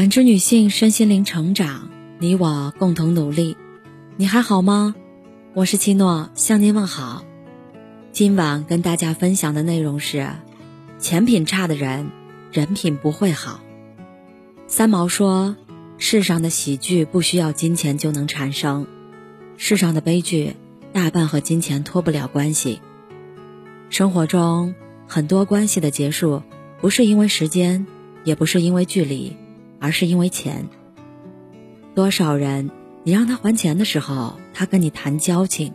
[0.00, 3.58] 感知女性身心灵成长，你我共同努力。
[4.16, 4.94] 你还好吗？
[5.52, 7.22] 我是七诺，向您问好。
[8.10, 10.26] 今晚跟大家分享的内容是：
[10.98, 12.10] 钱品差的人，
[12.50, 13.60] 人品不会好。
[14.66, 15.54] 三毛说
[15.98, 18.86] ：“世上的喜剧不需要金钱就能产生，
[19.58, 20.56] 世上的悲剧
[20.94, 22.80] 大半和金钱脱不了关系。
[23.90, 24.74] 生活中
[25.06, 26.42] 很多关系的结束，
[26.80, 27.86] 不是因为时间，
[28.24, 29.36] 也不是因为距离。”
[29.80, 30.68] 而是因为钱。
[31.94, 32.70] 多少人，
[33.02, 35.72] 你让他还钱的时候，他跟你谈交情；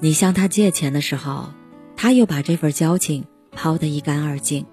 [0.00, 1.48] 你向他借钱的时候，
[1.96, 4.66] 他又把这份交情抛得一干二净。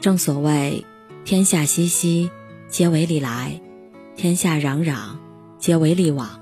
[0.00, 0.84] 正所谓，
[1.24, 2.30] 天下熙熙，
[2.68, 3.60] 皆为利来；
[4.16, 5.18] 天下攘攘，
[5.58, 6.40] 皆为利往。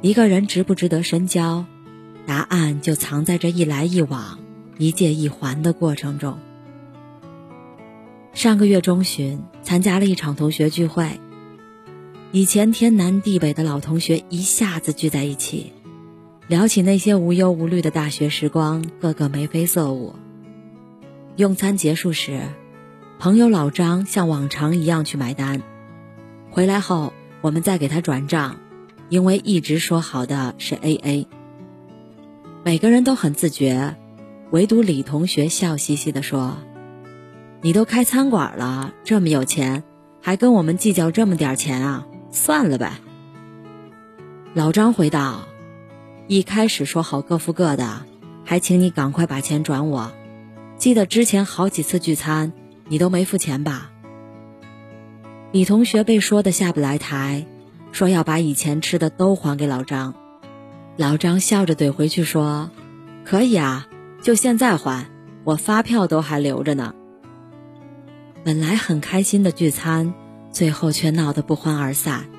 [0.00, 1.66] 一个人值不值得深交，
[2.24, 4.38] 答案就藏在这一来一往、
[4.78, 6.38] 一借一还的过程中。
[8.38, 11.18] 上个月中旬，参加了一场同学聚会。
[12.30, 15.72] 以前天南地北的老同学一下子聚在一起，
[16.46, 20.14] 聊起那些无忧无虑的大学时光，个个眉飞色舞。
[21.34, 22.42] 用餐结束时，
[23.18, 25.60] 朋友老张像往常一样去买单。
[26.48, 28.60] 回来后，我们再给他转账，
[29.08, 31.26] 因为一直说好的是 A A。
[32.62, 33.96] 每个人都很自觉，
[34.52, 36.56] 唯独李同学笑嘻嘻地说。
[37.60, 39.82] 你都开餐馆了，这么有钱，
[40.22, 42.06] 还跟我们计较这么点钱啊？
[42.30, 42.92] 算了呗。
[44.54, 45.48] 老张回道
[46.28, 48.04] ：“一开始说好各付各的，
[48.44, 50.12] 还请你赶快把钱转我。
[50.76, 52.52] 记得之前好几次聚餐，
[52.86, 53.90] 你都没付钱吧？”
[55.50, 57.46] 李同学被说的下不来台，
[57.90, 60.14] 说要把以前吃的都还给老张。
[60.96, 62.70] 老张笑着怼回去说
[63.24, 63.88] ：“可以啊，
[64.22, 65.06] 就现在还，
[65.44, 66.94] 我发票都还留着呢。”
[68.48, 70.14] 本来很开心的聚餐，
[70.52, 72.30] 最后却闹得不欢而散。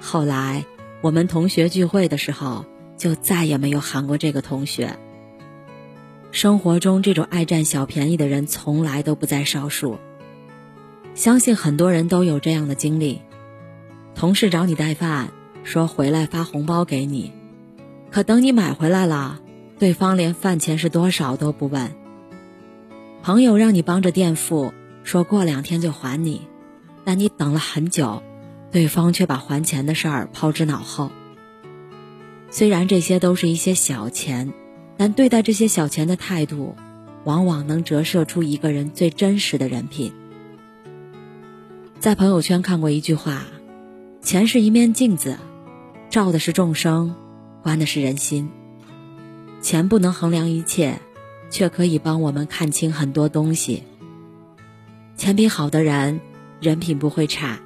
[0.00, 0.64] 后来
[1.00, 2.64] 我们同学聚会的时候，
[2.96, 4.96] 就再也没有喊过这个同学。
[6.30, 9.98] 生活中这种爱占小便宜的人，从来都不在少数。
[11.16, 13.20] 相信很多人都有这样的经历：
[14.14, 15.30] 同事找你带饭，
[15.64, 17.32] 说回来发红包给你，
[18.12, 19.40] 可等你买回来了，
[19.80, 21.90] 对方连饭钱是多少都不问。
[23.24, 24.72] 朋友让你帮着垫付。
[25.06, 26.48] 说过两天就还你，
[27.04, 28.24] 但你等了很久，
[28.72, 31.12] 对方却把还钱的事儿抛之脑后。
[32.50, 34.52] 虽然这些都是一些小钱，
[34.96, 36.74] 但对待这些小钱的态度，
[37.22, 40.12] 往往能折射出一个人最真实的人品。
[42.00, 43.44] 在朋友圈看过一句话
[44.20, 45.38] ：“钱是一面镜子，
[46.10, 47.14] 照的是众生，
[47.62, 48.50] 观的是人心。
[49.62, 51.00] 钱不能衡量一切，
[51.48, 53.84] 却可以帮我们看清很多东西。”
[55.16, 56.20] 钱品好的人，
[56.60, 57.58] 人品不会差；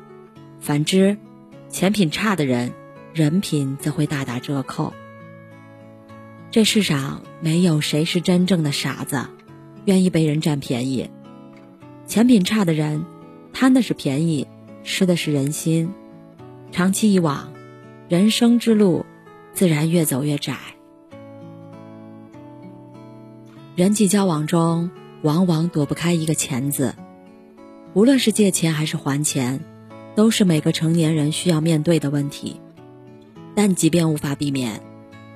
[0.61, 1.17] 反之，
[1.69, 2.73] 钱品差的人，
[3.13, 4.93] 人品则会大打折扣。
[6.53, 9.27] 这世上没有谁是真正的傻子，
[9.85, 11.11] 愿意被人占便宜。
[12.07, 13.05] 钱品差的人，
[13.53, 14.47] 贪的是便宜，
[14.85, 15.93] 失的是人心。
[16.71, 17.53] 长期以往，
[18.09, 19.05] 人生之路
[19.53, 20.57] 自然越走越窄。
[23.75, 26.95] 人际交往中，往往躲不开一个“钱”字。
[27.93, 29.61] 无论是借钱还是还钱，
[30.15, 32.61] 都是每个成年人需要面对的问题。
[33.55, 34.81] 但即便无法避免，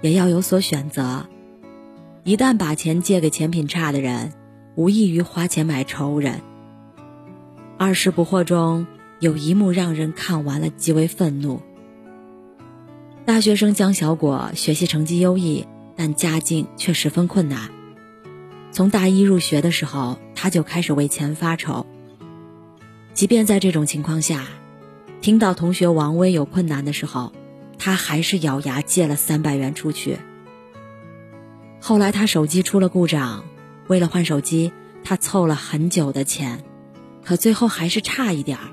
[0.03, 1.27] 也要有所选择。
[2.23, 4.33] 一旦把钱借给钱品差的人，
[4.77, 6.41] 无异于花钱买仇人。
[7.77, 8.87] 二十不惑中
[9.19, 11.61] 有一幕让人看完了极为愤怒。
[13.25, 15.67] 大学生江小果学习成绩优异，
[15.97, 17.69] 但家境却十分困难。
[18.71, 21.85] 从大一入学的时候，他就开始为钱发愁。
[23.15, 24.45] 即便在这种情况下，
[25.21, 27.33] 听到同学王威有困难的时候，
[27.79, 30.19] 他还是咬牙借了三百元出去。
[31.81, 33.45] 后来他手机出了故障，
[33.87, 34.73] 为了换手机，
[35.05, 36.65] 他凑了很久的钱，
[37.23, 38.65] 可最后还是差一点儿。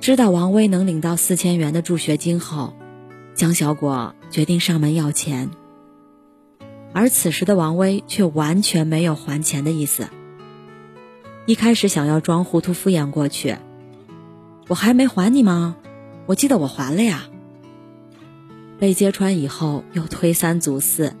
[0.00, 2.74] 知道王威能领到四千元的助学金后，
[3.34, 5.50] 江小果决定上门要钱。
[6.94, 10.08] 而此时的王威却完全没有还钱的意思。
[11.46, 13.56] 一开始想要装糊涂敷衍过去，
[14.68, 15.76] 我还没还你吗？
[16.26, 17.24] 我记得我还了呀。
[18.78, 21.14] 被揭穿以后又推三阻四，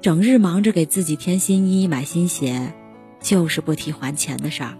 [0.00, 2.72] 整日忙着给自己添新衣、买新鞋，
[3.20, 4.74] 就是不提还钱的事儿。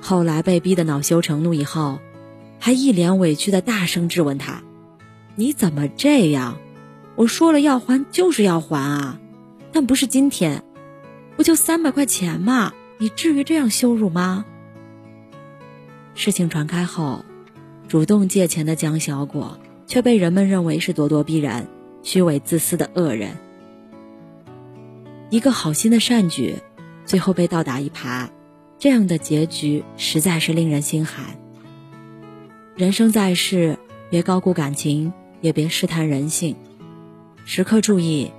[0.00, 2.00] 后来被逼得恼羞成怒以后，
[2.58, 4.62] 还一脸委屈的大声质问他
[5.36, 6.58] ：“你怎么这样？
[7.14, 9.20] 我说了要还就是要还啊，
[9.72, 10.64] 但不是今天，
[11.36, 14.44] 不就三百块钱吗？”你至于这样羞辱吗？
[16.14, 17.24] 事情传开后，
[17.86, 19.56] 主动借钱的江小果
[19.86, 21.68] 却被人们认为是咄咄逼人、
[22.02, 23.36] 虚伪自私的恶人。
[25.30, 26.56] 一个好心的善举，
[27.04, 28.30] 最后被倒打一耙，
[28.80, 31.38] 这样的结局实在是令人心寒。
[32.74, 33.78] 人生在世，
[34.10, 36.56] 别高估感情，也别试探人性，
[37.44, 38.32] 时刻注意，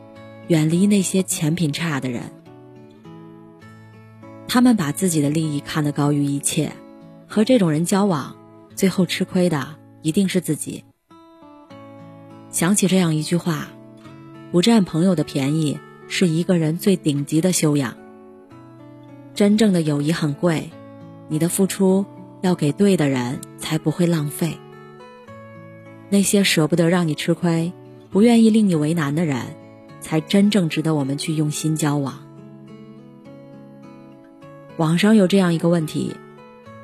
[0.50, 2.24] 远离那些钱品差的人。
[4.50, 6.74] 他们把自己的利益看得高于一切，
[7.28, 8.36] 和这种人交往，
[8.76, 10.84] 最后吃亏的一定是自己。
[12.50, 13.70] 想起这样一句话
[14.52, 15.80] ：“不占朋友的便宜。”
[16.12, 17.96] 是一个人最顶级的修养。
[19.36, 20.72] 真正的友谊很贵，
[21.28, 22.04] 你的付出
[22.42, 24.58] 要给对的人，才不会浪费。
[26.10, 27.72] 那些舍不得让你吃亏、
[28.10, 29.56] 不愿意令你为难的人，
[30.02, 32.29] 才真正值得我们去用心交往。
[34.80, 36.16] 网上有这样一个问题：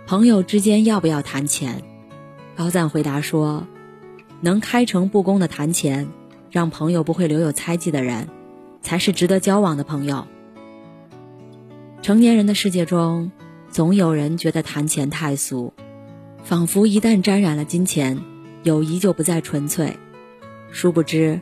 [0.05, 1.81] 朋友之间要不要谈钱？
[2.53, 3.65] 高赞回答说：
[4.41, 6.09] 能开诚布公的谈钱，
[6.51, 8.27] 让朋友不会留有猜忌的人。
[8.81, 10.27] 才是值得交往的朋友。
[12.01, 13.31] 成年人的世界中，
[13.69, 15.73] 总有人觉得谈钱太俗，
[16.43, 18.19] 仿佛一旦沾染了金钱，
[18.63, 19.97] 友谊就不再纯粹。
[20.69, 21.39] 殊不知，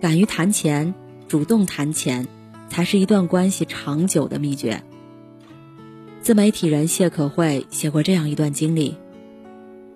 [0.00, 0.94] 敢于谈钱、
[1.26, 2.28] 主动谈钱，
[2.70, 4.82] 才是一段关系长久的秘诀。
[6.26, 8.96] 自媒体人谢可慧写过这样一段经历：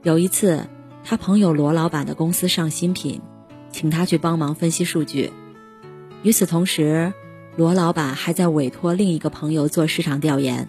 [0.04, 0.68] 有一次，
[1.02, 3.20] 他朋友罗老板的公司上新品，
[3.72, 5.32] 请他去帮忙分析数据。
[6.22, 7.12] 与此同时，
[7.56, 10.68] 罗老板还在委托另一个朋友做市场调研。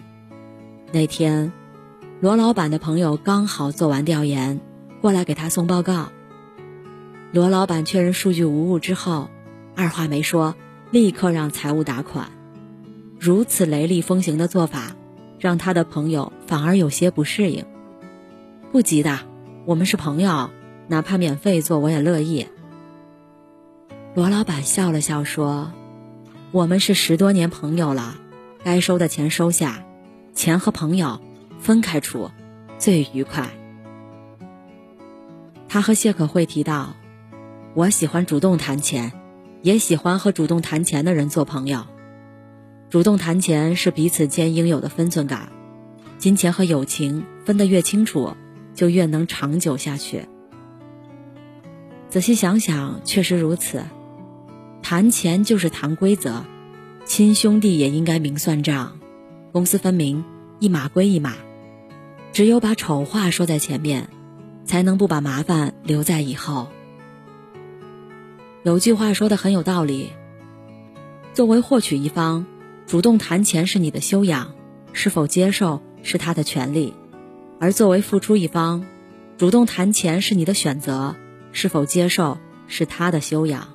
[0.90, 1.52] 那天，
[2.18, 4.58] 罗老板的朋友刚好做完调研，
[5.00, 6.10] 过来给他送报告。
[7.30, 9.30] 罗老板确认数据无误之后，
[9.76, 10.56] 二话没说，
[10.90, 12.32] 立刻让财务打款。
[13.20, 14.96] 如此雷厉风行的做法，
[15.42, 17.64] 让他的朋友反而有些不适应。
[18.70, 19.18] 不急的，
[19.64, 20.50] 我们是朋友，
[20.86, 22.46] 哪怕免费做我也乐意。
[24.14, 25.72] 罗老板笑了笑说
[26.52, 28.14] ：“我们是十多年朋友了，
[28.62, 29.84] 该收的钱收下，
[30.32, 31.20] 钱和朋友
[31.58, 32.30] 分开处，
[32.78, 33.50] 最愉快。”
[35.68, 36.94] 他和谢可慧提到
[37.74, 39.10] ：“我喜欢主动谈钱，
[39.62, 41.84] 也喜欢和主动谈钱的人做朋友。
[42.92, 45.50] 主动谈钱是彼此间应有的分寸感，
[46.18, 48.36] 金钱和友情分得越清楚，
[48.74, 50.26] 就越能长久下去。
[52.10, 53.82] 仔细想想，确实如此。”
[54.84, 56.44] 谈钱就是谈规则，
[57.06, 58.98] 亲兄弟也应该明算账，
[59.52, 60.22] 公私分明，
[60.58, 61.32] 一码归一码。
[62.34, 64.10] 只有把丑话说在前面，
[64.66, 66.68] 才能不把麻烦留在以后。
[68.64, 70.10] 有句话说的很有道理：
[71.32, 72.44] 作为获取一方，
[72.92, 74.52] 主动谈钱是你的修养，
[74.92, 76.92] 是否接受是他的权利；
[77.58, 78.84] 而作为付出一方，
[79.38, 81.16] 主动谈钱是你的选择，
[81.52, 82.36] 是否接受
[82.66, 83.68] 是他的修养。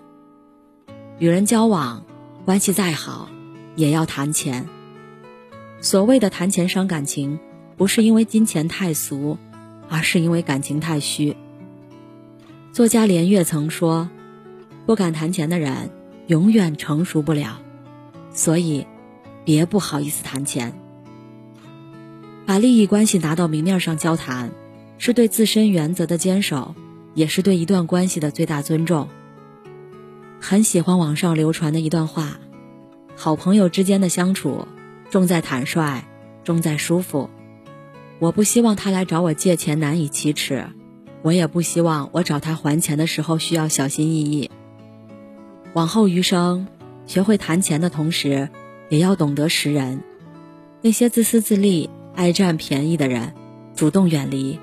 [1.18, 2.06] 与人交往，
[2.46, 3.28] 关系再好，
[3.75, 4.68] 也要谈钱。
[5.81, 7.40] 所谓的谈钱伤感情，
[7.75, 9.40] 不是因为金钱太俗，
[9.90, 11.36] 而是因为感情太虚。
[12.72, 14.12] 作家连岳曾说
[14.86, 15.90] ：“不敢谈钱的人，
[16.28, 17.60] 永远成熟不了。”
[18.31, 18.86] 所以，
[19.48, 20.74] 别不好意思谈钱。
[22.46, 24.52] 把利益关系拿到明面上交谈，
[24.98, 26.76] 是对自身原则的坚守，
[27.14, 29.07] 也是对一段关系的最大尊重。
[30.42, 32.42] 很喜欢网上流传的一段话：
[33.16, 34.68] 好朋友之间的相处，
[35.10, 36.04] 重在坦率，
[36.44, 37.30] 重在舒服。
[38.19, 40.66] 我不希望他来找我借钱难以启齿，
[41.21, 44.52] 我也不希望我找他还钱的时候需要小心翼翼。
[45.71, 46.68] 往后余生，
[47.06, 48.50] 学会谈钱的同时，
[48.90, 50.02] 也要懂得识人。
[50.82, 53.34] 那些自私自利、爱占便宜的人，
[53.76, 54.60] 主动远离；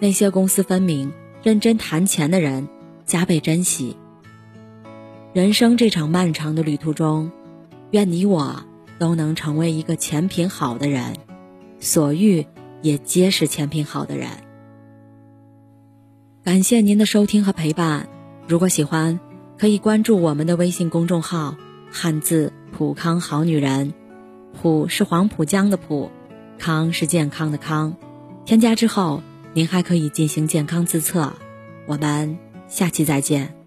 [0.00, 2.68] 那些公私分明、认真谈钱的人，
[3.06, 3.96] 加倍珍惜。
[5.32, 7.30] 人生这场漫长的旅途中，
[7.92, 8.64] 愿你我
[8.98, 11.14] 都能成为一个钱品好的人，
[11.78, 12.46] 所遇
[12.82, 14.28] 也皆是钱品好的人。
[16.42, 18.08] 感谢您的收听和陪伴，
[18.48, 19.20] 如果喜欢，
[19.56, 21.56] 可以关注我们的微信公众号
[21.92, 23.92] “汉字普康好女人”，
[24.62, 26.10] 普是黄浦江的浦，
[26.58, 27.94] 康是健康的康。
[28.46, 29.22] 添加之后，
[29.52, 31.34] 您还可以进行健康自测。
[31.86, 33.59] 我们下期再见。